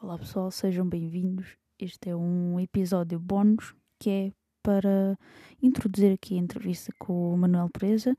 [0.00, 1.56] Olá pessoal, sejam bem-vindos.
[1.78, 4.32] Este é um episódio bónus que é
[4.62, 5.18] para
[5.62, 8.16] introduzir aqui a entrevista com o Manuel Presa,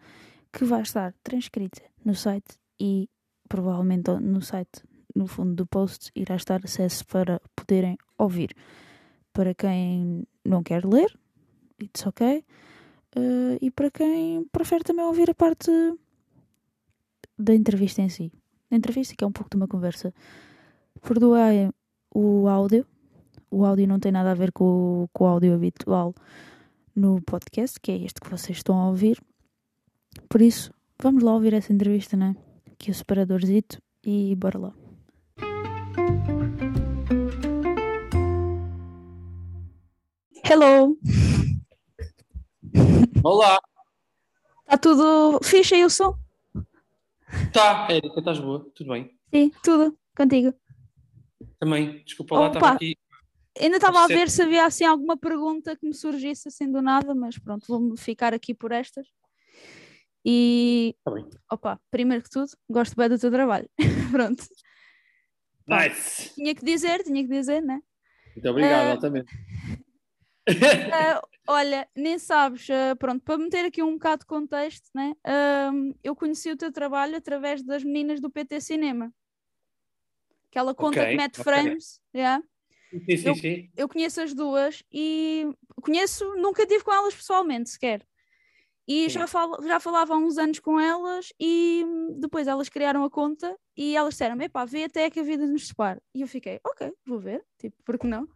[0.52, 3.10] que vai estar transcrita no site e
[3.48, 4.84] provavelmente no site,
[5.16, 8.54] no fundo do post, irá estar acesso para poderem ouvir.
[9.32, 11.18] Para quem não quer ler,
[11.82, 12.44] it's ok.
[13.16, 15.72] Uh, e para quem prefere também ouvir a parte
[17.40, 18.32] da entrevista em si.
[18.70, 20.14] A entrevista que é um pouco de uma conversa.
[21.02, 21.72] Perdoem
[22.14, 22.86] o áudio.
[23.50, 26.14] O áudio não tem nada a ver com, com o áudio habitual
[26.96, 29.22] no podcast, que é este que vocês estão a ouvir.
[30.30, 32.36] Por isso, vamos lá ouvir essa entrevista, né?
[32.72, 34.85] Aqui o separadorzito e bora lá.
[40.48, 40.96] Hello!
[43.24, 43.60] Olá,
[44.64, 46.16] Está tudo fixe aí o som?
[47.54, 48.70] tá, Érica, estás boa?
[48.76, 49.18] Tudo bem?
[49.34, 49.98] Sim, tudo.
[50.16, 50.54] Contigo.
[51.60, 52.96] Também, desculpa lá, estava aqui.
[53.60, 57.16] Ainda estava a ver se havia assim alguma pergunta que me surgisse assim do nada,
[57.16, 59.08] mas pronto, vou-me ficar aqui por estas.
[60.26, 61.12] E, Tá
[61.52, 63.70] opa, primeiro que tudo, gosto bem do teu trabalho.
[64.12, 64.44] pronto,
[65.68, 66.34] Nice!
[66.36, 67.80] tinha que dizer, tinha que dizer, né?
[68.36, 69.32] Muito obrigado, Eh, altamente.
[70.94, 75.14] Ah, olha, nem sabes, ah, pronto, para meter aqui um bocado de contexto, né?
[75.24, 79.14] Ahm, eu conheci o teu trabalho através das meninas do PT Cinema.
[80.50, 81.44] Aquela conta Ok, que mete ok.
[81.44, 82.44] frames, yeah.
[82.92, 83.72] Sim, sim, eu- sim.
[83.76, 85.50] eu conheço as duas e
[85.82, 88.06] conheço, nunca tive com elas pessoalmente sequer.
[88.88, 91.84] E já, fal, já falava há uns anos com elas e
[92.20, 95.68] depois elas criaram a conta e elas disseram, epá, vê até que a vida nos
[95.68, 96.00] separe.
[96.14, 98.28] E eu fiquei, ok, vou ver, tipo, por que não?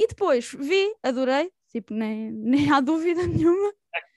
[0.00, 3.72] E depois vi, adorei, tipo, nem, nem há dúvida nenhuma,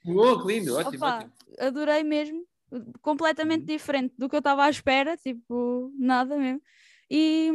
[0.06, 1.32] Oh, que lindo, ótimo, Opa, ótimo.
[1.58, 2.46] adorei mesmo,
[3.02, 3.66] completamente Uhum.
[3.66, 6.60] diferente do que eu estava à espera, tipo, nada mesmo.
[7.10, 7.50] E,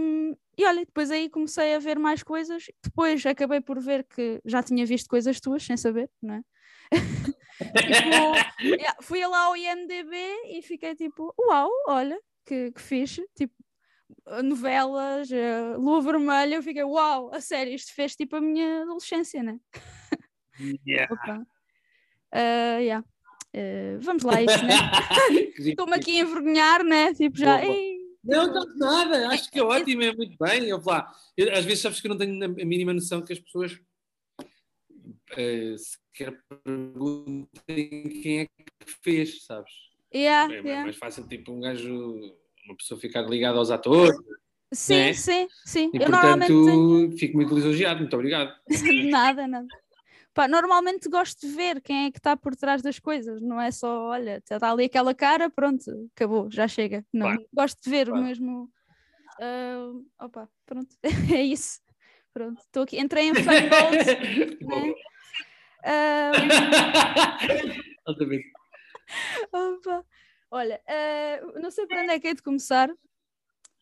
[0.58, 4.62] e olha, depois aí comecei a ver mais coisas, depois acabei por ver que já
[4.64, 6.42] tinha visto coisas tuas sem saber, não é?
[7.86, 8.34] Tipo,
[8.80, 10.16] yeah, fui lá ao IMDB
[10.48, 13.54] e fiquei tipo, uau, olha, que, que fixe, tipo,
[14.44, 19.42] novelas, eh, Lua Vermelha, eu fiquei, uau, a sério, isto fez tipo a minha adolescência,
[19.44, 19.60] né?
[20.86, 21.08] Yeah.
[21.14, 21.48] Opa.
[22.32, 23.06] Ah, yeah.
[23.54, 24.76] Eh, vamos lá, a isso, né?
[25.60, 27.14] Estou-me aqui a envergonhar, né?
[27.14, 27.60] Tipo, já.
[28.24, 30.66] Não, não, nada, acho que é ótimo, é muito bem.
[30.66, 31.12] Eu, lá.
[31.38, 33.80] Eu, às vezes sabes que eu não tenho a mínima noção que as pessoas
[35.38, 39.72] eh, sequer perguntem quem é que fez, sabes?
[40.14, 40.84] yeah, É, yeah.
[40.84, 44.16] mais fácil, tipo, um gajo, uma pessoa ficar ligada aos atores.
[44.72, 45.14] Sim, né?
[45.14, 45.92] sim, sim.
[45.94, 47.18] E eu portanto, normalmente.
[47.18, 48.54] fico muito lisonjeado, muito obrigado.
[49.10, 49.68] nada, nada.
[50.34, 53.72] Pá, normalmente gosto de ver quem é que está por trás das coisas, não é
[53.72, 57.04] só, olha, está ali aquela cara, pronto, acabou, já chega.
[57.12, 57.46] Não, Claro.
[57.52, 58.24] gosto de ver Claro.
[58.24, 58.70] mesmo.
[59.42, 59.92] ah,
[60.26, 60.96] opa, pronto,
[61.36, 61.82] é isso.
[62.32, 64.06] Pronto, estou aqui, entrei em fanbolt,
[64.62, 64.94] né?
[68.06, 68.52] Altamente.
[69.52, 70.06] Opa.
[70.52, 72.90] Olha, eh, não sei por onde é que hei de começar.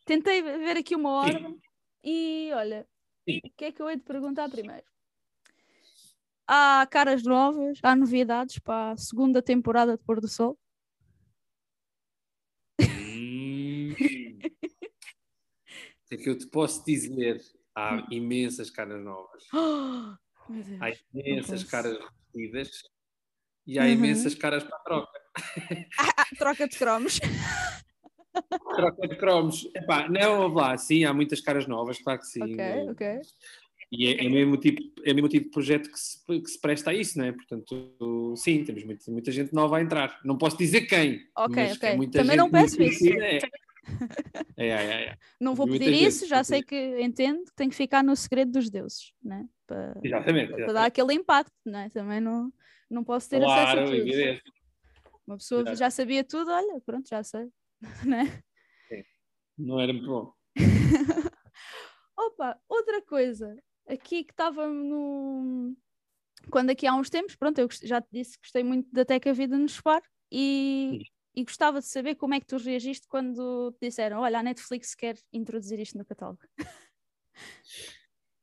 [0.06, 1.60] Tentei ver aqui uma ordem
[2.04, 2.88] e olha,
[3.46, 4.86] o que é que eu hei de perguntar primeiro?
[6.50, 10.58] Há caras novas, há novidades para a segunda temporada de Pôr do Sol?
[12.80, 13.96] Hum.
[16.12, 17.42] É que eu te posso dizer?
[17.76, 19.44] Há imensas caras novas.
[19.54, 20.16] Oh.
[20.80, 22.82] Há imensas caras repetidas
[23.68, 23.92] e há Uhum.
[23.94, 25.20] imensas caras para a troca.
[26.00, 27.20] Ah, ah, troca de cromos.
[28.76, 29.68] Troca de cromos.
[29.76, 32.54] Epá, não, ouve lá, sim, há muitas caras novas, claro que sim.
[32.54, 33.22] ok, ok.
[33.92, 36.48] E é, é, o mesmo tipo, é o mesmo tipo de projeto que se, que
[36.48, 37.32] se presta a isso, não é?
[37.32, 40.20] Portanto, sim, temos muita, muita gente nova a entrar.
[40.26, 41.26] Não posso dizer quem.
[41.36, 41.90] Ok, ok.
[41.90, 43.08] é Também não peço isso.
[43.08, 43.40] É.
[44.58, 45.18] É, é, é, é.
[45.40, 48.18] Não vou Muita pedir gente, isso, já sei que entendo que tem que ficar no
[48.18, 49.48] segredo dos deuses, né?
[49.66, 50.52] Para, Exatamente.
[50.52, 51.90] para dar aquele impacto, né?
[51.94, 52.52] Também não,
[52.90, 53.96] não posso ter acesso a Claro, tudo.
[53.96, 54.44] evidente.
[55.28, 55.78] Uma pessoa Exato.
[55.78, 57.52] já sabia tudo, olha, pronto, já sei.
[58.08, 58.42] né?
[59.58, 60.34] Não era muito bom.
[62.18, 63.56] Opa, outra coisa,
[63.88, 65.76] aqui que estava no.
[66.50, 69.34] Quando aqui há uns tempos, pronto, eu já te disse que gostei muito da Teca
[69.34, 70.02] Vida no Spar
[70.32, 71.02] e,
[71.36, 74.96] e gostava de saber como é que tu reagiste quando te disseram: olha, a Netflix
[74.96, 76.40] quer introduzir isto no catálogo.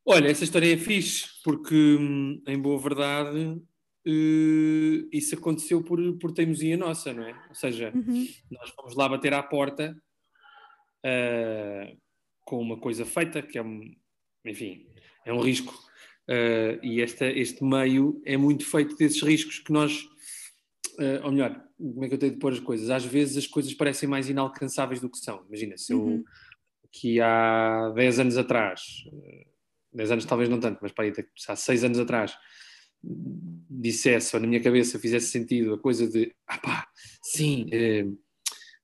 [0.07, 3.59] Olha, essa história é fixe, porque, hum, em boa verdade,
[4.07, 7.35] eh, isso aconteceu por, por teimosia nossa, não é?
[7.49, 8.27] Ou seja, Uhum.
[8.51, 9.97] nós fomos lá bater à porta,
[11.05, 11.97] eh,
[12.45, 13.95] com uma coisa feita, que é um,
[14.45, 14.87] enfim,
[15.25, 15.73] é um risco.
[16.27, 20.03] Uh, e esta, este meio é muito feito desses riscos que nós,
[20.99, 22.89] uh, ou melhor, como é que eu tenho de pôr as coisas?
[22.89, 25.45] Às vezes as coisas parecem mais inalcançáveis do que são.
[25.49, 26.17] Imagina, se uhum.
[26.17, 26.25] eu
[26.91, 28.81] que há 10 anos atrás,
[29.93, 31.13] 10 anos talvez não tanto, mas para aí,
[31.49, 32.35] há 6 anos atrás,
[33.69, 36.89] dissesse, ou na minha cabeça fizesse sentido a coisa de, ah pá,
[37.23, 38.07] sim, eh,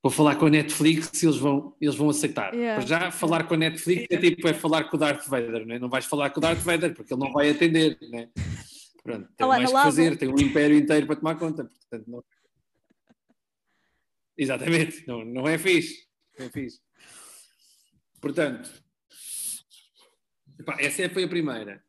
[0.03, 2.55] vou falar com a Netflix e eles vão, eles vão aceitar.
[2.55, 2.85] Yeah.
[2.85, 5.79] Já falar com a Netflix é tipo, é falar com o Darth Vader, não, é?
[5.79, 8.29] não vais falar com o Darth Vader porque ele não vai atender, né?
[9.03, 12.25] Pronto, tem olá, mais que fazer, tem um império inteiro para tomar conta, portanto não...
[14.37, 16.07] Exatamente, não, não é fixe,
[16.39, 16.81] não é fixe.
[18.21, 18.71] Portanto,
[20.59, 21.83] epá, essa foi a primeira.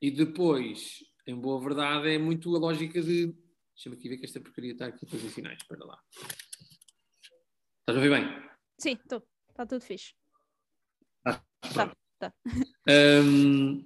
[0.00, 3.34] E depois em boa verdade, é muito a lógica de.
[3.74, 5.58] Deixa-me aqui ver que esta porcaria está aqui para os finais.
[5.60, 6.00] Espera lá.
[7.80, 8.24] Estás a ouvir bem?
[8.78, 9.22] Sim, estou.
[9.50, 10.14] Está tudo fixe.
[11.24, 11.40] Ah,
[11.74, 12.32] tá, tá.
[12.88, 13.84] Um,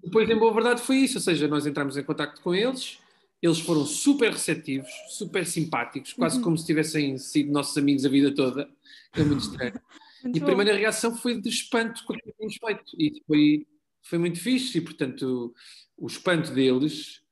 [0.00, 1.18] depois, em boa verdade, foi isso.
[1.18, 2.98] Ou seja, nós entramos em contato com eles,
[3.42, 6.44] eles foram super receptivos, super simpáticos, quase uhum.
[6.44, 8.70] como se tivessem sido nossos amigos a vida toda.
[9.12, 9.80] É muito estranho.
[10.22, 12.84] muito e a primeira reação foi de espanto com o que tínhamos feito.
[12.96, 13.66] E foi,
[14.04, 14.78] foi muito fixe.
[14.78, 15.52] E, portanto,
[15.96, 17.22] o espanto deles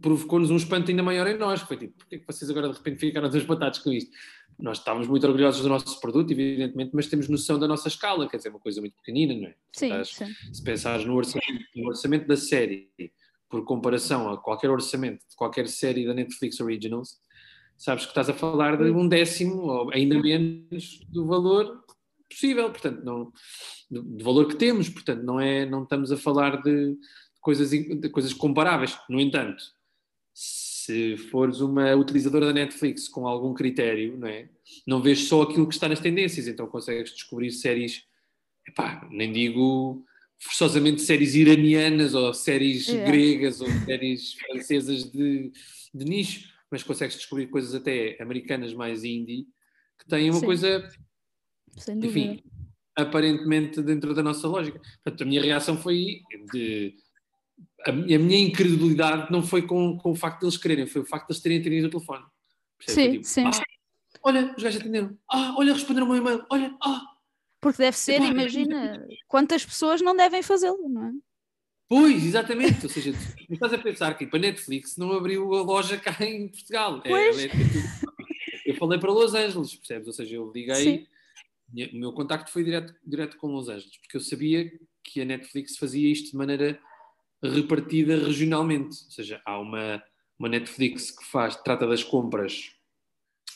[0.00, 1.60] provocou-nos um espanto ainda maior em nós.
[1.60, 4.10] Foi tipo, porquê é que vocês agora de repente ficaram dois batatas com isto?
[4.58, 8.36] Nós estávamos muito orgulhosos do nosso produto, evidentemente, mas temos noção da nossa escala, quer
[8.36, 9.54] dizer, uma coisa muito pequenina, não é?
[9.72, 10.26] Sim, Estás, sim.
[10.52, 12.90] Se pensares no orçamento, no orçamento da série,
[13.48, 17.18] por comparação a qualquer orçamento de qualquer série da Netflix Originals,
[17.76, 21.82] sabes que estás a falar de um décimo ou ainda menos do valor
[22.30, 23.32] possível, portanto, não,
[23.90, 26.96] do, do valor que temos, portanto, não é, não estamos a falar de
[27.40, 27.70] coisas,
[28.12, 28.98] coisas comparáveis.
[29.08, 29.62] No entanto,
[30.32, 34.48] se fores uma utilizadora da Netflix com algum critério, não é?
[34.86, 38.04] Não vês só aquilo que está nas tendências, então consegues descobrir séries,
[38.66, 40.04] epá, nem digo
[40.38, 43.04] forçosamente séries iranianas ou séries é.
[43.04, 45.52] gregas ou séries francesas de,
[45.94, 49.46] de nicho, mas consegues descobrir coisas até americanas mais indie
[49.98, 50.46] que têm uma Sim.
[50.46, 50.88] coisa,
[51.88, 52.42] enfim,
[52.96, 54.80] aparentemente dentro da nossa lógica.
[55.02, 56.22] Portanto, a minha reação foi
[56.52, 56.94] de
[57.86, 61.28] a, minha incredulidade não foi com, com o facto de eles quererem, foi o facto
[61.28, 62.24] de eles terem atendido o telefone.
[62.86, 63.44] Sim, tipo, sim.
[63.46, 63.62] Ah,
[64.22, 65.16] olha, os gajos atenderam.
[65.30, 66.44] Ah, olha, responderam o meu e-mail.
[66.50, 67.02] Olha, ah.
[67.60, 71.12] Porque deve ser, imagina, quantas pessoas não devem fazê-lo, não é?
[71.88, 72.84] Pois, exatamente.
[72.84, 76.16] Ou seja, tu estás a pensar que tipo, a Netflix não abriu a loja cá
[76.24, 77.02] em Portugal.
[77.04, 77.38] É, pois.
[77.38, 77.50] É, é,
[78.64, 80.06] eu falei para Los Angeles, percebes?
[80.06, 81.08] Ou seja, eu liguei,
[81.92, 84.70] o meu contacto foi direto, direto com Los Angeles, porque eu sabia
[85.04, 86.78] que a Netflix fazia isto de maneira
[87.42, 88.96] repartida regionalmente.
[89.04, 90.02] Ou seja, há uma,
[90.38, 92.72] uma Netflix que faz, trata das compras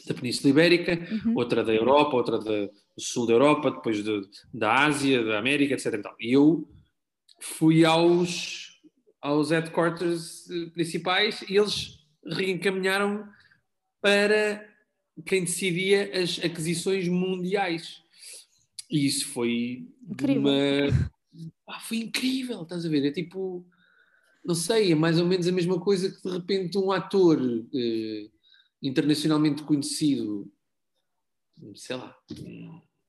[0.06, 1.34] da Península Ibérica, uhum.
[1.37, 4.22] outra da Europa, outra da, do sul da Europa, depois de,
[4.52, 6.02] da Ásia, da América, etc.
[6.20, 6.69] E, eu
[7.40, 8.81] fui aos,
[9.20, 13.28] aos headquarters eh, principais e eles reencaminharam
[14.00, 14.66] para
[15.26, 18.02] quem decidia as aquisições mundiais.
[18.90, 20.42] E isso foi incrível.
[20.42, 21.10] uma.
[21.69, 23.04] Ah, foi incrível, estás a ver?
[23.06, 23.66] É tipo
[24.44, 27.40] não sei, é mais ou menos a mesma coisa que de repente um ator
[27.75, 28.28] eh,
[28.82, 30.52] internacionalmente conhecido,
[31.75, 32.14] sei lá,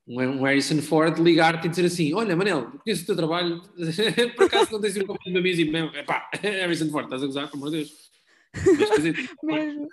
[0.07, 3.62] um, Harrison Ford ligar-te e dizer assim: Olha, Manel, conheço o teu trabalho,
[4.38, 5.66] por acaso não tens um copo de bebês e
[6.04, 8.11] pá, Harrison Ford, estás a gozar, pelo amor de Deus.
[8.54, 9.88] Mas, quer dizer, mesmo.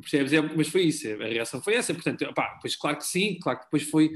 [0.00, 0.32] Percebes?
[0.32, 1.94] É, mas foi isso, a reação foi essa.
[1.94, 4.10] Portanto, pá, pois claro que sim, claro que depois foi.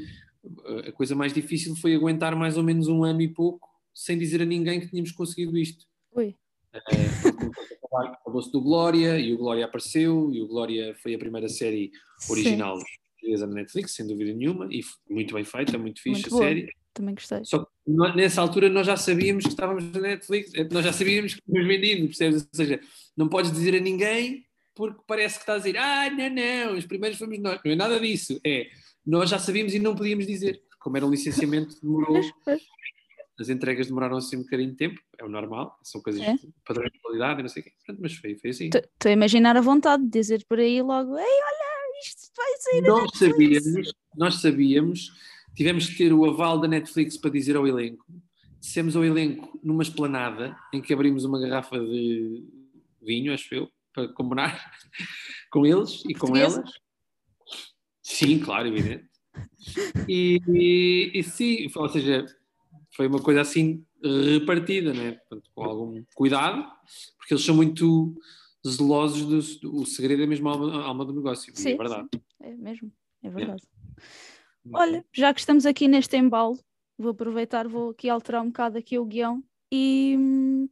[0.86, 4.42] A coisa mais difícil foi aguentar mais ou menos um ano e pouco sem dizer
[4.42, 5.86] a ninguém que tínhamos conseguido isto.
[6.12, 6.36] Ui.
[6.74, 11.92] Uh, Falou-se do Glória e o Glória apareceu e o Glória foi a primeira série
[12.28, 12.76] original
[13.24, 16.42] portuguesa na Netflix, sem dúvida nenhuma, e muito bem feita, muito fixe muito a boa.
[16.42, 16.68] série.
[16.92, 17.44] Também gostei.
[17.44, 17.70] Só que
[18.16, 21.68] nessa altura nós já sabíamos que estávamos na Netflix, eh, nós já sabíamos que tínhamos
[21.68, 22.42] vendido, percebes?
[22.42, 22.80] Ou seja,
[23.16, 26.86] não podes dizer a ninguém porque parece que estás a dizer, ah, não, não, os
[26.86, 27.60] primeiros fomos nós.
[27.64, 28.40] Não é nada disso.
[28.44, 28.68] É,
[29.06, 30.62] nós já sabíamos e não podíamos dizer.
[30.78, 32.20] Como era um licenciamento, demorou
[33.38, 36.34] as entregas demoraram assim um bocadinho de tempo, é o normal, são coisas é.
[36.34, 37.72] de padrão de qualidade não sei o quê.
[37.98, 38.66] Mas foi, foi assim.
[38.66, 42.82] Estou a imaginar a vontade de dizer por aí logo: Ei, olha, isto vai sair.
[42.82, 45.12] Nós sabíamos, nós sabíamos,
[45.54, 48.04] tivemos que ter o aval da Netflix para dizer ao elenco.
[48.60, 52.44] Dissemos ao elenco numa esplanada em que abrimos uma garrafa de
[53.02, 54.72] vinho, acho eu, para combinar
[55.50, 56.83] com eles e com elas.
[58.04, 59.08] Sim, claro, evidente.
[60.06, 62.26] E, e, e sim, ou seja,
[62.94, 63.84] foi uma coisa assim
[64.32, 65.12] repartida, né?
[65.12, 66.62] Portanto, com algum cuidado,
[67.16, 68.14] porque eles são muito
[68.66, 72.08] zelosos do, o segredo é mesmo a alma, a alma do negócio, sim, é verdade.
[72.12, 72.92] Sim, é mesmo,
[73.22, 73.62] é verdade.
[73.96, 74.68] É.
[74.72, 76.58] Olha, já que estamos aqui neste embalo,
[76.98, 79.42] vou aproveitar, vou aqui alterar um bocado aqui o guião
[79.72, 80.68] e hum,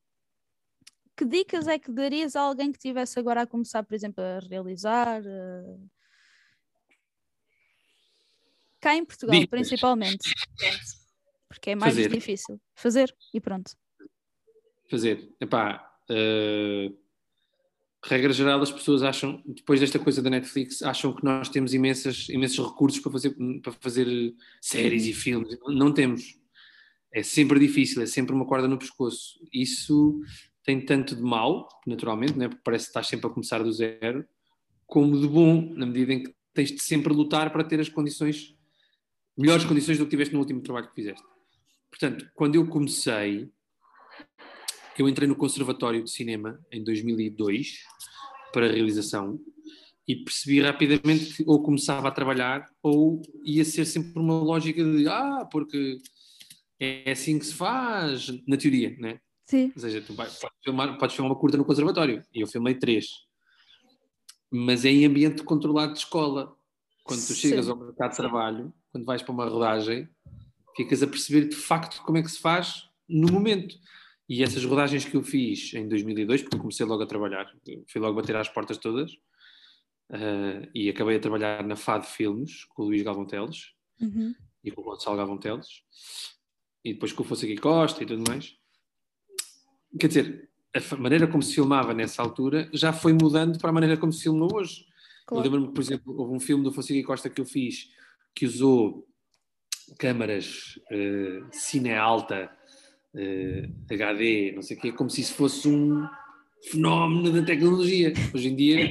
[1.16, 4.38] que dicas é que darias a alguém que estivesse agora a começar, por exemplo, a
[4.40, 5.22] realizar?
[8.82, 10.34] Cá em Portugal, principalmente.
[11.48, 12.10] Porque é mais Fazer.
[12.10, 12.60] difícil.
[12.74, 13.70] Fazer e pronto.
[14.90, 15.32] Fazer.
[15.40, 16.98] Epá, uh,
[18.04, 22.28] regra geral, as pessoas acham, depois desta coisa da Netflix, acham que nós temos imensas,
[22.28, 25.56] imensos recursos para fazer, para fazer séries e filmes.
[25.68, 26.36] Não temos.
[27.14, 29.38] É sempre difícil, é sempre uma corda no pescoço.
[29.52, 30.20] Isso
[30.64, 32.48] tem tanto de mal, naturalmente, né?
[32.48, 34.26] porque parece que estás sempre a começar do zero,
[34.86, 38.56] como de bom, na medida em que tens de sempre lutar para ter as condições,
[39.36, 41.24] melhores condições do que tiveste no último trabalho que fizeste.
[41.90, 43.50] Portanto, quando eu comecei,
[44.98, 47.78] eu entrei no Conservatório de Cinema em 2002
[48.52, 49.40] para a realização
[50.06, 55.08] e percebi rapidamente que ou começava a trabalhar ou ia ser sempre uma lógica de
[55.08, 55.98] ah, porque
[56.80, 59.20] é assim que se faz, na teoria, né?
[59.46, 59.72] Sim.
[59.74, 63.06] Ou seja, tu podes filmar, podes filmar uma curta no conservatório e eu filmei três.
[64.50, 66.56] Mas é em ambiente controlado de escola.
[67.04, 67.70] Quando tu chegas Sim.
[67.70, 70.08] ao mercado de trabalho, quando vais para uma rodagem,
[70.76, 73.75] ficas a perceber de facto como é que se faz no momento.
[74.28, 77.50] E essas rodagens que eu fiz em 2002, porque comecei logo a trabalhar,
[77.88, 79.12] fui logo bater às portas todas,
[80.11, 84.34] uh, e acabei a trabalhar na FAD Filmes, com o Luís Galvão Teles, uhum.
[84.62, 85.82] e com o Gonçalo Galvão Teles,
[86.84, 88.56] e depois com o Fonseca Costa e tudo mais.
[89.99, 93.96] Quer dizer, a maneira como se filmava nessa altura já foi mudando para a maneira
[93.96, 94.87] como se filma hoje.
[95.26, 95.46] Claro.
[95.46, 97.90] Eu lembro-me, por exemplo, houve um filme do Fonseca Costa que eu fiz
[98.34, 99.06] que usou
[99.98, 102.50] câmaras uh, cine alta
[103.14, 106.06] uh, eh, HD, não sei o quê, como se isso fosse um
[106.70, 108.12] fenómeno da tecnologia.
[108.34, 108.90] Hoje em dia,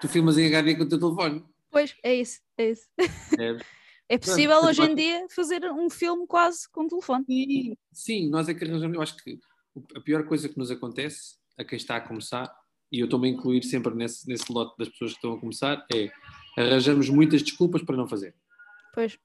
[0.00, 1.44] tu filmas em HD com o teu telefone.
[1.70, 2.88] Pois, é isso, é isso.
[3.38, 3.56] É,
[4.08, 7.24] é possível hoje em dia fazer um filme quase com o telefone.
[7.26, 9.38] Sim, sim, nós é que arranjamos, eu acho que
[9.94, 12.50] a pior coisa que nos acontece a quem está a começar,
[12.90, 15.84] e eu estou-me a incluir sempre nesse, nesse lote das pessoas que estão a começar,
[15.94, 16.10] é
[16.56, 18.34] arranjamos muitas desculpas para não fazer.
[18.98, 19.16] Pois.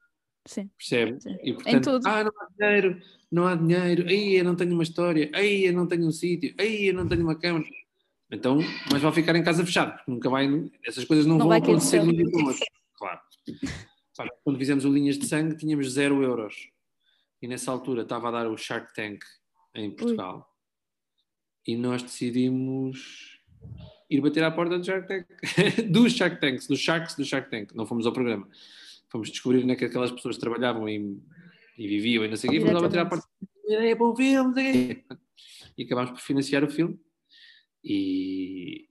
[0.46, 0.70] Sim.
[0.78, 1.20] Percebe?
[1.20, 1.36] Sim.
[1.42, 3.02] E portanto, ah, não há dinheiro,
[3.32, 6.54] não há dinheiro, aí eu não tenho uma história, aí eu não tenho um sítio,
[6.60, 7.66] aí eu não tenho uma câmara.
[8.30, 8.60] Então,
[8.92, 10.48] mas vai ficar em casa fechado, porque nunca vai,
[10.86, 12.60] essas coisas não, não vão acontecer no dia de hoje.
[12.96, 13.20] Claro.
[14.44, 16.70] Quando fizemos o Linhas de Sangue, tínhamos zero euros.
[17.42, 19.24] E nessa altura estava a dar o Shark Tank
[19.74, 20.48] em Portugal.
[21.68, 21.74] Ui.
[21.74, 23.42] E nós decidimos
[24.08, 25.26] ir bater à porta do Shark Tank.
[25.90, 27.74] dos Shark Tanks, dos Sharks do Shark Tank.
[27.74, 28.48] Não fomos ao programa
[29.14, 31.22] fomos descobrir né, que aquelas pessoas trabalhavam e,
[31.78, 33.28] e viviam e não sei o quê, e fomos lá bater à porta,
[33.70, 35.04] é bom filme,
[35.78, 37.00] e acabámos por financiar o filme.
[37.84, 38.88] E,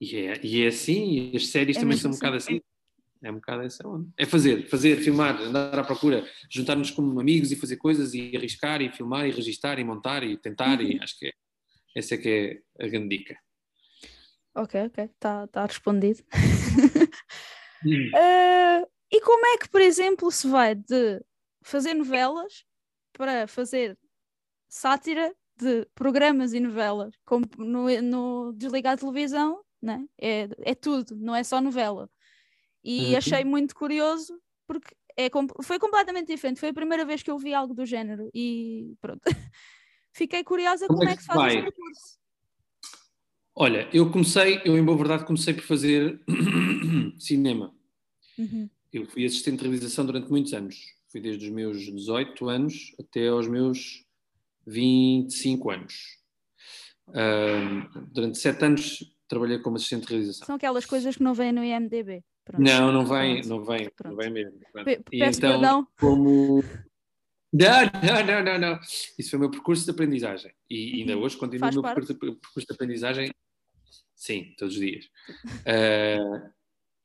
[0.00, 2.60] e, é, e é assim, e as séries é também são um bocado assim.
[3.22, 4.08] É um bocado essa onda.
[4.16, 8.80] É fazer, fazer, filmar, andar à procura, juntar-nos como amigos e fazer coisas e arriscar
[8.80, 10.86] e filmar e registar e montar e tentar uhum.
[10.86, 11.32] e acho que é,
[11.94, 13.36] essa é que é a grande dica.
[14.54, 16.22] Ok, ok, está tá respondido.
[17.84, 18.10] Hum.
[18.14, 21.22] uh, E como é que, por exemplo, se vai de
[21.62, 22.64] fazer novelas
[23.12, 23.98] para fazer
[24.68, 30.04] sátira de programas e novelas, como no, no Desligar a Televisão, né?
[30.20, 32.10] é, é tudo, não é só novela.
[32.84, 33.18] E uhum.
[33.18, 35.28] achei muito curioso porque é,
[35.62, 36.60] foi completamente diferente.
[36.60, 39.22] Foi a primeira vez que eu vi algo do género e pronto.
[40.12, 42.18] Fiquei curiosa como, como é que, é que faz esse percurso.
[43.54, 46.22] Olha, eu comecei, eu em boa verdade comecei por fazer
[47.18, 47.74] cinema.
[48.38, 48.68] Uhum.
[48.96, 50.76] Eu fui assistente de realização durante muitos anos.
[51.08, 54.02] Fui desde os meus 18 anos até aos meus
[54.66, 55.94] 25 anos.
[57.08, 60.46] Uh, durante sete anos trabalhei como assistente de realização.
[60.46, 62.24] São aquelas coisas que não vêm no IMDB.
[62.42, 62.62] Pronto.
[62.62, 64.58] Não, não vem, não vem, não vem mesmo.
[65.12, 65.88] e então, perdão.
[66.00, 66.64] como
[67.52, 68.80] não, não, não, não, não.
[69.18, 70.52] Isso foi o meu percurso de aprendizagem.
[70.70, 71.22] E ainda uhum.
[71.22, 73.30] hoje continuo o meu percurso, percurso de aprendizagem.
[74.14, 75.04] Sim, todos os dias.
[75.60, 76.50] Uh,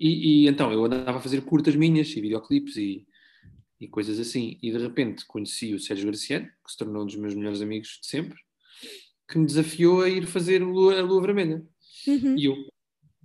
[0.02, 3.06] E, e, então eu andava a fazer curtas minhas e videoclipes e,
[3.80, 4.58] e coisas assim.
[4.60, 8.00] E de repente conheci o Sérgio Graciano, que se tornou um dos meus melhores amigos
[8.02, 8.36] de sempre,
[9.30, 11.64] que me desafiou a ir fazer a Lua, a Lua Vermelha.
[12.08, 12.36] Uhum.
[12.36, 12.56] E eu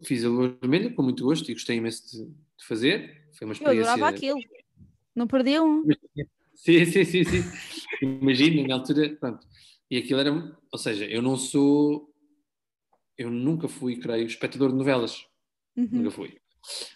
[0.05, 3.27] fiz a Lua Vermelha com muito gosto e gostei imenso de, de fazer.
[3.33, 3.81] Foi uma experiência.
[3.81, 4.39] Eu adorava aquilo.
[5.15, 5.83] Não perdi um.
[6.57, 7.43] Sim, sim, sim, sim.
[8.03, 9.47] Imagina, na altura, pronto.
[9.91, 12.11] E aquilo era, ou seja, eu não sou,
[13.17, 15.27] eu nunca fui, creio, espectador de novelas.
[15.77, 15.89] Uhum.
[15.93, 16.39] Nunca fui.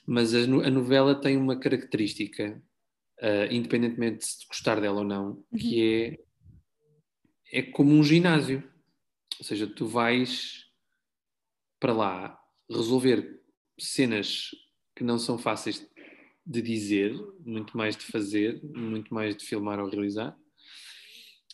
[0.06, 2.62] Mas a, a novela tem uma característica,
[3.20, 5.58] uh, independentemente de gostar dela ou não, uhum.
[5.58, 6.18] que
[7.52, 8.62] é, é como um ginásio.
[9.38, 10.66] Ou seja, tu vais
[11.78, 12.38] para lá
[12.70, 13.40] resolver
[13.78, 14.50] cenas
[14.94, 15.88] que não são fáceis
[16.44, 17.14] de dizer,
[17.44, 20.36] muito mais de fazer, muito mais de filmar ou realizar.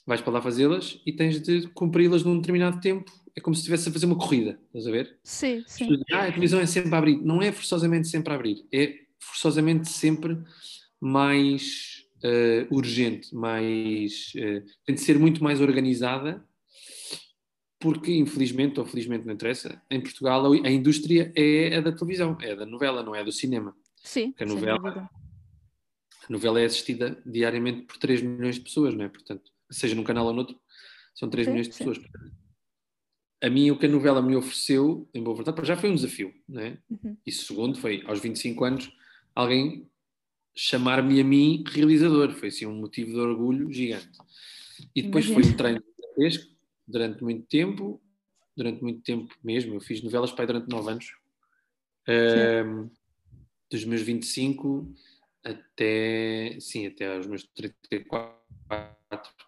[0.07, 3.11] vais para lá fazê-las e tens de cumpri-las num determinado tempo.
[3.37, 5.19] É como se estivesse a fazer uma corrida, estás a ver?
[5.23, 6.03] Sim, sim.
[6.11, 7.21] Ah, a televisão é sempre a abrir.
[7.23, 10.39] Não é forçosamente sempre a abrir, é forçosamente sempre
[10.99, 16.43] mais uh, urgente, mais, uh, tem de ser muito mais organizada,
[17.79, 22.53] porque infelizmente, ou felizmente não interessa, em Portugal a indústria é a da televisão, é
[22.53, 23.77] a da novela, não é a do cinema.
[24.03, 25.11] Sim, a novela,
[26.29, 29.09] a novela é assistida diariamente por 3 milhões de pessoas, não é?
[29.09, 30.59] Portanto, seja num canal ou noutro,
[31.15, 31.85] são 3 sim, milhões de sim.
[31.85, 31.99] pessoas.
[33.43, 36.35] A mim, o que a novela me ofereceu, em boa verdade, já foi um desafio,
[36.49, 36.79] não é?
[36.91, 37.17] Uhum.
[37.27, 38.91] E segundo, foi aos 25 anos,
[39.35, 39.89] alguém
[40.55, 42.33] chamar-me a mim realizador.
[42.33, 44.19] Foi assim um motivo de orgulho gigante.
[44.95, 45.45] E depois Imagina.
[45.45, 45.85] foi um treino
[46.89, 48.01] durante muito tempo,
[48.57, 49.75] durante muito tempo mesmo.
[49.75, 51.15] Eu fiz novelas pai durante 9 anos.
[52.09, 52.89] Um,
[53.71, 54.95] dos meus 25
[55.45, 58.35] até, sim, até aos meus 34,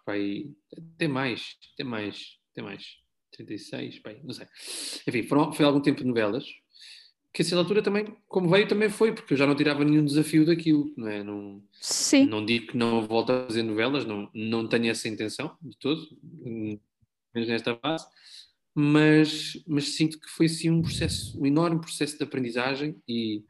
[0.05, 2.97] pai, até mais, até mais, até mais,
[3.45, 4.47] 36, pai, não sei.
[5.07, 6.45] Enfim, foram, foi algum tempo de novelas,
[7.33, 10.03] que a certa altura também, como veio, também foi, porque eu já não tirava nenhum
[10.03, 11.23] desafio daquilo, não é?
[11.23, 12.25] Não, Sim.
[12.25, 16.07] não digo que não volto a fazer novelas, não, não tenho essa intenção de todo,
[17.33, 18.05] menos nesta fase,
[18.73, 23.43] mas, mas sinto que foi assim um processo, um enorme processo de aprendizagem e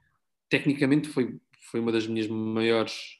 [0.49, 1.39] tecnicamente foi,
[1.71, 3.19] foi uma das minhas maiores.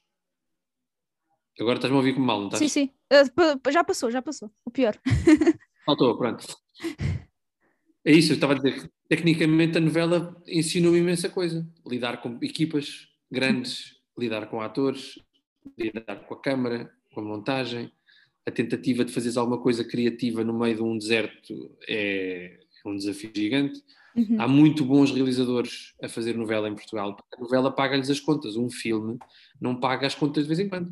[1.59, 2.59] Agora estás-me a ouvir como mal, não estás?
[2.59, 2.93] Sim, sim.
[3.11, 4.49] Uh, já passou, já passou.
[4.65, 4.97] O pior.
[5.89, 6.46] Faltou, pronto.
[8.05, 11.67] É isso, eu estava a dizer tecnicamente a novela ensinou-me imensa coisa.
[11.84, 15.15] Lidar com equipas grandes, lidar com atores,
[15.75, 17.91] lidar com a câmara, com a montagem.
[18.46, 22.96] A tentativa de fazeres alguma coisa criativa no meio de um deserto é, é um
[22.96, 23.81] desafio gigante.
[24.15, 24.39] Uhum.
[24.39, 28.55] Há muito bons realizadores a fazer novela em Portugal, porque a novela paga-lhes as contas.
[28.55, 29.17] Um filme
[29.60, 30.91] não paga as contas de vez em quando.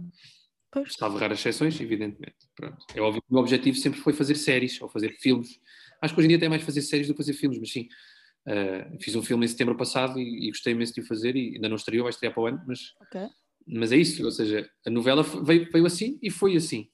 [0.82, 0.94] Pois.
[0.94, 2.36] Salvo raras exceções, evidentemente.
[2.56, 2.78] Pronto.
[2.96, 5.60] É óbvio que o meu objetivo sempre foi fazer séries ou fazer filmes
[6.02, 7.88] Acho que hoje em dia tem mais fazer séries do que fazer filmes, mas sim.
[8.46, 11.56] Uh, fiz um filme em setembro passado e, e, gostei imenso de o fazer e
[11.56, 13.28] ainda não estreou, vai estrear para o ano, mas, okay.
[13.68, 16.88] mas é isso, ou seja, a novela veio, veio assim e foi assim.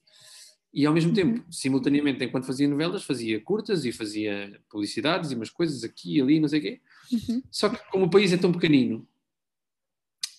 [0.73, 1.15] E ao mesmo uhum.
[1.15, 6.21] tempo, simultaneamente, enquanto fazia novelas, fazia curtas e fazia publicidades e umas coisas aqui e
[6.21, 6.81] ali, não sei o quê.
[7.11, 7.43] Uhum.
[7.51, 9.07] Só que como o país é tão pequenino,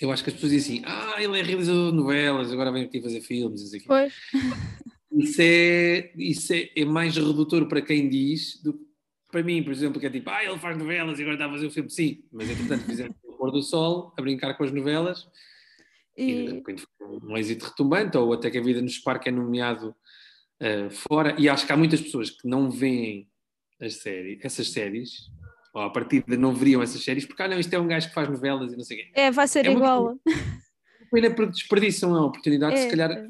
[0.05, 2.85] eu acho que as pessoas dizem assim, ah, ele é realizador de novelas, agora vem
[2.85, 3.87] aqui fazer filmes, e assim.
[3.87, 4.15] Pois.
[5.13, 8.85] isso é, isso é, é, mais redutor para quem diz do que
[9.31, 11.51] para mim, por exemplo, que é tipo, ah, ele faz novelas e agora está a
[11.51, 11.91] fazer o filme.
[11.91, 15.27] Sim, mas entretanto fizemos o pôr do sol, a brincar com as novelas,
[16.17, 16.63] e, e
[17.01, 19.89] um êxito retumbante, ou até que a vida nos Spark é nomeado
[20.61, 23.29] uh, fora, e acho que há muitas pessoas que não veem
[23.81, 25.29] as séries, essas séries,
[25.75, 28.09] ou a partir de não veriam essas séries, porque ah, não, isto é um gajo
[28.09, 29.11] que faz novelas e não sei o quê.
[29.15, 30.17] É, vai ser é igual.
[30.25, 33.11] Uma pena porque desperdiçam a oportunidade, é, se calhar.
[33.11, 33.29] É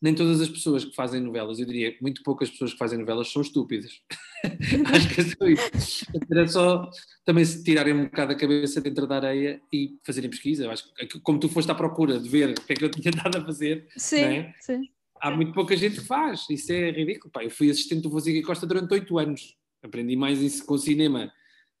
[0.00, 3.32] nem todas as pessoas que fazem novelas, eu diria muito poucas pessoas que fazem novelas
[3.32, 4.02] são estúpidas.
[4.94, 6.06] Acho que é só isso.
[6.30, 6.90] Era só
[7.24, 10.64] também se tirarem um bocado a cabeça dentro da areia e fazerem pesquisa.
[10.64, 12.90] Eu acho que como tu foste à procura de ver o que é que eu
[12.90, 14.54] tinha dado a fazer, sim, é?
[14.60, 14.82] sim.
[15.20, 16.44] há muito pouca gente que faz.
[16.50, 17.32] Isso é ridículo.
[17.32, 19.56] Pá, eu fui assistente do Fonseca Costa durante oito anos.
[19.82, 21.32] Aprendi mais isso com cinema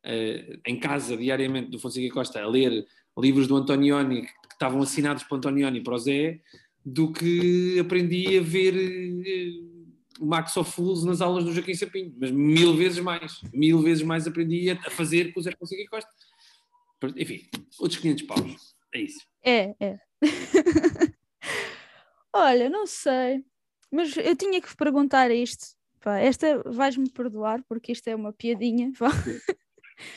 [0.06, 2.86] uh, em casa, diariamente, do Fonseca Costa, a ler
[3.18, 6.40] livros do Antonioni que, estavam assinados para Antonioni para o Zé
[6.84, 12.14] do que aprendi a ver uh, o Max of Fools nas aulas do Joaquim Sapinho,
[12.18, 16.10] mas mil vezes mais, mil vezes mais aprendi a, fazer com o Zé Fonseca Costa.
[17.16, 17.46] Enfim,
[17.78, 19.20] outros 500 paus, é isso.
[19.44, 19.98] É, é.
[22.32, 23.44] Olha, não sei,
[23.90, 25.76] mas eu tinha que perguntar isto.
[26.20, 28.92] Esta vais-me perdoar porque isto é uma piadinha.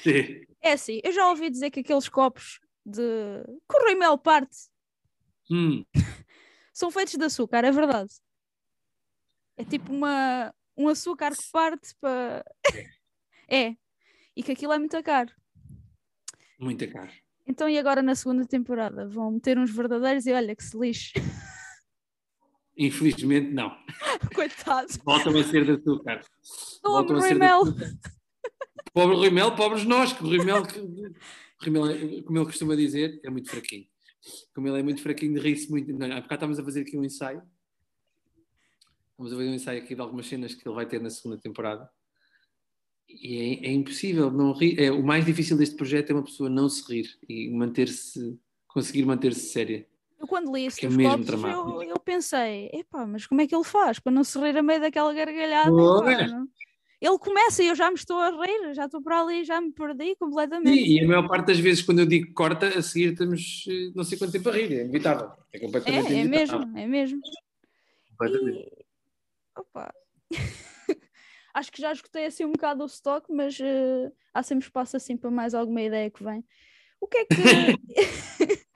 [0.04, 0.44] Sim.
[0.62, 3.02] É assim, eu já ouvi dizer que aqueles copos de
[3.68, 4.58] Correio parte
[5.52, 5.84] hum
[6.80, 8.14] são feitos de açúcar, é verdade.
[9.58, 12.46] É tipo uma, um açúcar que parte para.
[13.50, 13.76] é.
[14.34, 15.30] E que aquilo é muito caro.
[16.58, 17.12] Muito caro.
[17.46, 19.06] Então, e agora na segunda temporada?
[19.10, 21.12] Vão meter uns verdadeiros e olha que se lixe.
[22.78, 23.76] Infelizmente, não.
[24.34, 24.88] Coitado.
[25.04, 26.22] Voltam a ser de açúcar.
[26.82, 27.64] Voltam a ser Mel.
[28.94, 32.76] Pobre Rui Mel, pobres nós, que o Rui Mel, que, Rui Mel, como ele costuma
[32.76, 33.86] dizer, é muito fraquinho
[34.54, 35.92] como ele é muito fraquinho, de rir-se muito.
[35.94, 37.42] Não, há bocado estamos a fazer aqui um ensaio.
[39.18, 41.38] Vamos a fazer um ensaio aqui de algumas cenas que ele vai ter na segunda
[41.38, 41.90] temporada.
[43.08, 44.80] E é, é impossível não rir.
[44.80, 49.06] É, o mais difícil deste projeto é uma pessoa não se rir e manter-se, conseguir
[49.06, 49.88] manter-se séria.
[50.20, 53.56] Eu quando li isso é mesmo copos, eu, eu, pensei, epá, mas como é que
[53.56, 55.72] ele faz para não se rir a meio daquela gargalhada?
[55.72, 56.46] Epá,
[57.02, 59.72] ele começa e eu já me estou a rir, já estou para ali, já me
[59.72, 60.78] perdi completamente.
[60.78, 63.92] Sim, e a maior parte das vezes quando eu digo corta, a seguir estamos eh,
[63.96, 65.32] não sei quanto tempo a rir, é inevitável.
[65.54, 67.22] É completamente é, é mesmo, é mesmo.
[68.22, 68.84] E,
[69.58, 69.94] Epá.
[71.54, 75.18] Acho que já escutei assim um bocado o stock, mas uh, há sempre espaço assim
[75.18, 76.44] para mais alguma ideia que vem.
[77.02, 77.36] O que é que.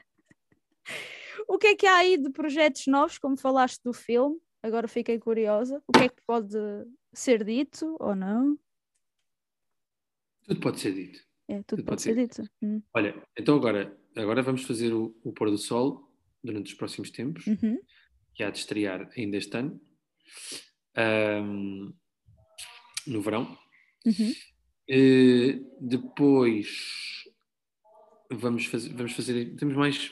[1.47, 4.37] o que é que há aí de projetos novos, como falaste do filme?
[4.61, 5.83] Agora fiquei curiosa.
[5.87, 6.57] O que é que pode
[7.13, 8.57] ser dito ou não?
[10.45, 11.19] Tudo pode ser dito.
[11.47, 12.49] É, tudo, tudo pode, ser, ser dito.
[12.61, 12.81] Hum.
[12.93, 16.09] Olha, então agora, agora vamos fazer o, o pôr do sol
[16.43, 17.79] durante os próximos tempos, uhum.
[18.33, 19.79] que há de estrear ainda este ano,
[20.97, 21.93] um,
[23.07, 23.57] no verão.
[24.05, 24.33] Uhum.
[24.89, 27.23] Uh, depois
[28.29, 30.11] vamos fazer, vamos fazer, temos mais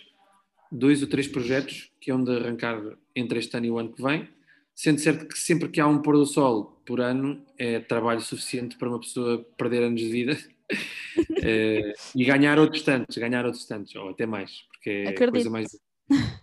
[0.71, 2.81] dois ou três projetos que hão de arrancar
[3.15, 4.29] entre este ano e o ano que vem,
[4.75, 8.77] sendo certo que sempre que há um pôr do sol por ano é trabalho suficiente
[8.77, 10.37] para uma pessoa perder anos de vida
[10.71, 15.49] uh, e ganhar outros tantos, ganhar outros tantos, ou até mais, porque é a coisa
[15.49, 15.67] mais,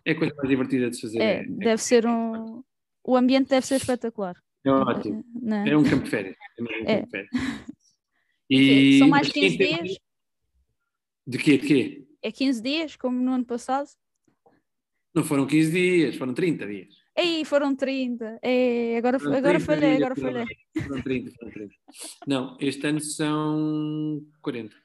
[0.05, 1.21] é coisa mais divertida de se fazer.
[1.21, 2.62] É, é, deve é ser um.
[3.05, 4.37] O ambiente deve ser espetacular.
[4.64, 5.25] É ótimo.
[5.41, 5.67] Não.
[5.67, 6.37] É um campo de férias.
[6.59, 7.03] É um campo é.
[7.03, 7.31] de férias.
[8.51, 9.99] E, São mais 15 dias?
[11.27, 11.59] De quê?
[11.59, 12.07] De quê?
[12.23, 13.91] É 15 dias, como no ano passado?
[15.14, 16.95] Não foram 15 dias, foram 30 dias.
[17.19, 18.39] Ei, foram 30.
[18.41, 20.47] Ei, agora, foram agora falhei, agora falhei.
[20.87, 21.75] Foram 30, foram 30.
[22.29, 24.77] Não, este ano são 40.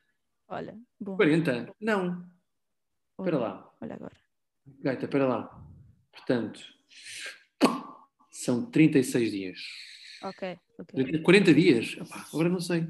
[0.47, 1.15] Olha, bom.
[1.15, 1.71] 40?
[1.79, 2.25] Não.
[3.19, 3.71] Espera lá.
[3.79, 4.15] Olha agora.
[4.81, 5.63] Gaita, espera lá.
[6.11, 6.59] Portanto,
[8.31, 9.59] são 36 dias.
[10.23, 11.19] Ok, ok.
[11.21, 11.97] 40 dias?
[12.33, 12.87] Agora não sei.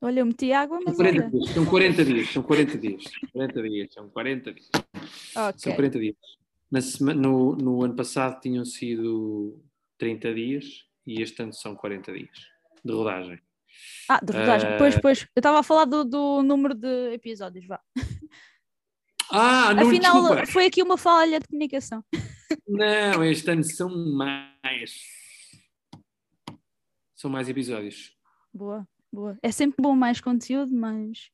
[0.00, 0.96] Olha, eu meti água, mas.
[0.96, 3.04] São 40 dias, são 40 dias, são 40 dias.
[3.32, 4.70] 40 dias, são 40 dias.
[4.74, 5.58] Okay.
[5.58, 6.16] São 40 dias.
[6.70, 9.62] No, no ano passado tinham sido
[9.98, 12.46] 30 dias e este ano são 40 dias
[12.84, 13.40] de rodagem.
[14.08, 14.74] Ah, de rodagem.
[14.74, 14.78] Uh...
[14.78, 15.22] Pois, pois.
[15.34, 17.80] Eu estava a falar do, do número de episódios, vá.
[19.30, 20.46] Ah, não, Afinal, desculpa.
[20.46, 22.02] foi aqui uma falha de comunicação.
[22.66, 25.02] Não, este ano são mais.
[27.14, 28.16] São mais episódios.
[28.52, 29.38] Boa, boa.
[29.42, 31.30] É sempre bom mais conteúdo, mas.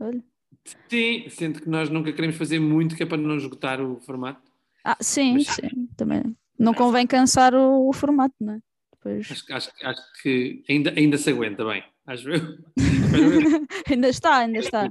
[0.00, 0.22] Olha.
[0.88, 4.47] Sim, sendo que nós nunca queremos fazer muito, que é para não esgotar o formato.
[4.88, 6.22] Ah, sim, Mas, sim, também.
[6.58, 8.60] Não convém cansar o, o formato, não é?
[8.90, 9.30] Depois...
[9.30, 12.40] Acho, acho, acho, que ainda, ainda se aguenta bem, acho eu.
[13.86, 14.90] ainda está, ainda está.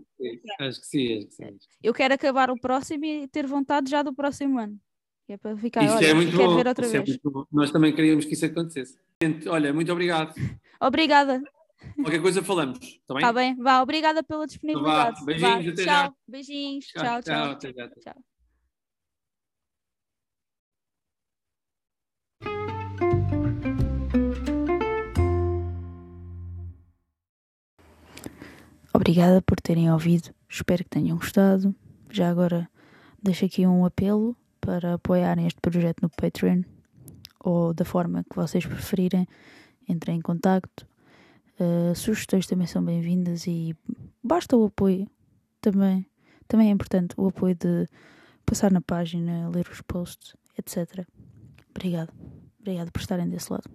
[0.60, 1.58] Acho que sim, acho que sim.
[1.82, 4.80] Eu quero acabar o próximo e ter vontade já do próximo ano.
[5.28, 6.56] é para ficar, isso olha, é muito bom.
[6.56, 7.18] ver outra isso é vez.
[7.18, 9.00] É Nós também queríamos que isso acontecesse.
[9.48, 10.36] Olha, muito obrigado.
[10.80, 11.42] Obrigada.
[11.96, 13.24] Qualquer coisa falamos, está bem?
[13.24, 15.20] Está bem, vá, obrigada pela disponibilidade.
[15.22, 15.26] Vá.
[15.26, 15.72] Beijinhos, vá.
[15.72, 15.86] até tchau.
[15.86, 16.14] já.
[16.28, 17.04] Beijinhos, tchau.
[17.04, 17.22] tchau.
[17.24, 17.74] tchau.
[17.74, 17.90] tchau.
[18.00, 18.37] tchau.
[28.98, 31.76] Obrigada por terem ouvido, espero que tenham gostado.
[32.10, 32.68] Já agora
[33.22, 36.64] deixo aqui um apelo para apoiarem este projeto no Patreon
[37.40, 39.28] ou da forma que vocês preferirem.
[39.88, 40.88] Entrem em contacto.
[41.60, 43.76] Uh, sugestões também são bem-vindas e
[44.24, 45.08] basta o apoio
[45.62, 46.08] também.
[46.48, 47.88] Também é importante o apoio de
[48.48, 51.08] passar na página, ler os posts, etc.
[51.70, 52.12] Obrigado.
[52.60, 53.70] Obrigado por estarem desse lado.